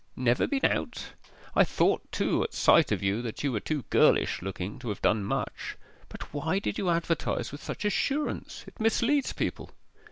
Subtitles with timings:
[0.15, 1.13] 'Never been out?
[1.55, 4.99] I thought too at sight of you that you were too girlish looking to have
[4.99, 5.77] done much.
[6.09, 8.63] But why did you advertise with such assurance?
[8.65, 9.69] It misleads people.